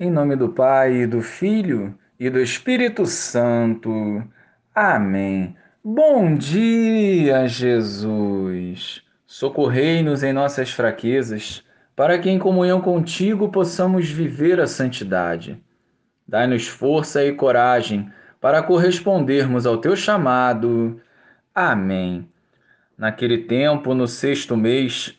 Em 0.00 0.10
nome 0.10 0.34
do 0.36 0.48
Pai, 0.48 1.06
do 1.06 1.20
Filho 1.20 1.94
e 2.18 2.30
do 2.30 2.40
Espírito 2.40 3.04
Santo. 3.04 4.24
Amém. 4.74 5.54
Bom 5.84 6.34
dia, 6.34 7.46
Jesus. 7.46 9.02
Socorrei-nos 9.26 10.22
em 10.22 10.32
nossas 10.32 10.70
fraquezas, 10.70 11.62
para 11.94 12.18
que 12.18 12.30
em 12.30 12.38
comunhão 12.38 12.80
contigo 12.80 13.50
possamos 13.50 14.08
viver 14.08 14.60
a 14.60 14.66
santidade. 14.66 15.62
Dai-nos 16.26 16.66
força 16.66 17.22
e 17.22 17.34
coragem 17.34 18.10
para 18.40 18.62
correspondermos 18.62 19.66
ao 19.66 19.76
teu 19.76 19.94
chamado. 19.94 21.00
Amém. 21.54 22.26
Naquele 22.96 23.38
tempo, 23.38 23.94
no 23.94 24.08
sexto 24.08 24.56
mês, 24.56 25.18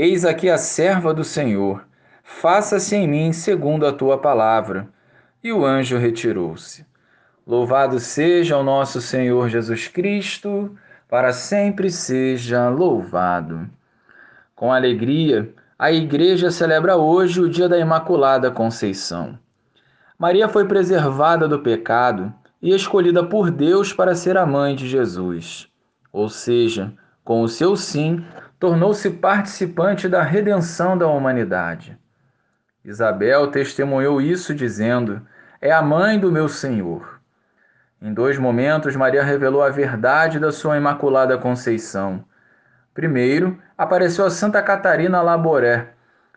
Eis 0.00 0.24
aqui 0.24 0.48
a 0.48 0.56
serva 0.56 1.12
do 1.12 1.24
Senhor, 1.24 1.84
faça-se 2.22 2.94
em 2.94 3.08
mim 3.08 3.32
segundo 3.32 3.84
a 3.84 3.92
tua 3.92 4.16
palavra. 4.16 4.88
E 5.42 5.52
o 5.52 5.66
anjo 5.66 5.98
retirou-se. 5.98 6.86
Louvado 7.44 7.98
seja 7.98 8.56
o 8.56 8.62
nosso 8.62 9.00
Senhor 9.00 9.48
Jesus 9.48 9.88
Cristo, 9.88 10.72
para 11.08 11.32
sempre 11.32 11.90
seja 11.90 12.68
louvado. 12.68 13.68
Com 14.54 14.72
alegria, 14.72 15.52
a 15.76 15.90
Igreja 15.90 16.48
celebra 16.52 16.94
hoje 16.94 17.40
o 17.40 17.50
dia 17.50 17.68
da 17.68 17.76
Imaculada 17.76 18.52
Conceição. 18.52 19.36
Maria 20.16 20.48
foi 20.48 20.64
preservada 20.64 21.48
do 21.48 21.58
pecado 21.58 22.32
e 22.62 22.72
escolhida 22.72 23.24
por 23.24 23.50
Deus 23.50 23.92
para 23.92 24.14
ser 24.14 24.36
a 24.36 24.46
mãe 24.46 24.76
de 24.76 24.86
Jesus. 24.86 25.68
Ou 26.12 26.28
seja, 26.28 26.92
com 27.24 27.42
o 27.42 27.48
seu 27.48 27.74
sim, 27.74 28.24
tornou-se 28.58 29.08
participante 29.10 30.08
da 30.08 30.22
redenção 30.22 30.98
da 30.98 31.06
humanidade. 31.06 31.96
Isabel 32.84 33.48
testemunhou 33.48 34.20
isso 34.20 34.54
dizendo: 34.54 35.20
É 35.60 35.70
a 35.70 35.82
mãe 35.82 36.18
do 36.18 36.32
meu 36.32 36.48
Senhor. 36.48 37.20
Em 38.00 38.12
dois 38.14 38.38
momentos, 38.38 38.94
Maria 38.96 39.22
revelou 39.22 39.62
a 39.62 39.70
verdade 39.70 40.38
da 40.38 40.52
sua 40.52 40.76
Imaculada 40.76 41.36
Conceição. 41.36 42.24
Primeiro, 42.94 43.60
apareceu 43.76 44.24
a 44.24 44.30
Santa 44.30 44.62
Catarina 44.62 45.20
Laboré, 45.20 45.90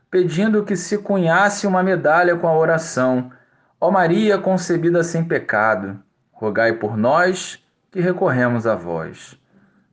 pedindo 0.09 0.63
que 0.63 0.75
se 0.75 0.97
cunhasse 0.97 1.65
uma 1.65 1.81
medalha 1.81 2.35
com 2.35 2.47
a 2.47 2.57
oração: 2.57 3.31
Ó 3.79 3.89
Maria 3.89 4.37
concebida 4.37 5.03
sem 5.03 5.23
pecado, 5.23 5.99
rogai 6.31 6.73
por 6.73 6.97
nós 6.97 7.63
que 7.89 7.99
recorremos 7.99 8.67
a 8.67 8.75
vós. 8.75 9.40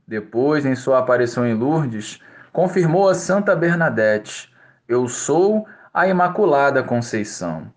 Depois, 0.09 0.65
em 0.65 0.73
sua 0.73 0.97
aparição 0.97 1.45
em 1.45 1.53
Lourdes, 1.53 2.19
confirmou 2.51 3.07
a 3.07 3.13
Santa 3.13 3.55
Bernadette: 3.55 4.51
Eu 4.87 5.07
sou 5.07 5.67
a 5.93 6.07
Imaculada 6.07 6.81
Conceição. 6.81 7.71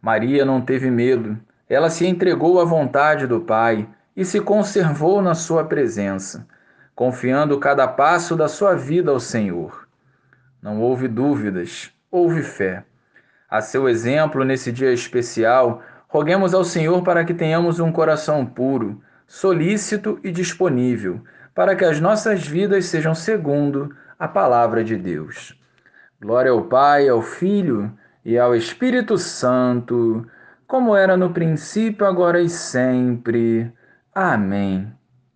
Maria 0.00 0.44
não 0.44 0.60
teve 0.60 0.90
medo, 0.90 1.38
ela 1.68 1.88
se 1.88 2.04
entregou 2.04 2.60
à 2.60 2.64
vontade 2.64 3.28
do 3.28 3.40
Pai 3.42 3.88
e 4.16 4.24
se 4.24 4.40
conservou 4.40 5.22
na 5.22 5.36
sua 5.36 5.62
presença, 5.62 6.48
confiando 6.96 7.56
cada 7.60 7.86
passo 7.86 8.34
da 8.34 8.48
sua 8.48 8.74
vida 8.74 9.12
ao 9.12 9.20
Senhor. 9.20 9.86
Não 10.60 10.80
houve 10.80 11.06
dúvidas, 11.06 11.92
houve 12.10 12.42
fé. 12.42 12.82
A 13.48 13.60
seu 13.60 13.88
exemplo, 13.88 14.44
nesse 14.44 14.72
dia 14.72 14.92
especial, 14.92 15.80
roguemos 16.08 16.54
ao 16.54 16.64
Senhor 16.64 17.04
para 17.04 17.24
que 17.24 17.32
tenhamos 17.32 17.78
um 17.78 17.92
coração 17.92 18.44
puro, 18.44 19.00
solícito 19.28 20.18
e 20.24 20.32
disponível 20.32 21.22
para 21.54 21.76
que 21.76 21.84
as 21.84 22.00
nossas 22.00 22.46
vidas 22.46 22.86
sejam 22.86 23.14
segundo 23.14 23.94
a 24.18 24.28
palavra 24.28 24.82
de 24.82 24.96
Deus. 24.96 25.58
Glória 26.20 26.52
ao 26.52 26.62
Pai, 26.62 27.08
ao 27.08 27.20
Filho 27.20 27.92
e 28.24 28.38
ao 28.38 28.54
Espírito 28.54 29.18
Santo, 29.18 30.26
como 30.66 30.96
era 30.96 31.16
no 31.16 31.30
princípio, 31.30 32.06
agora 32.06 32.40
e 32.40 32.48
sempre. 32.48 33.72
Amém. 34.14 34.92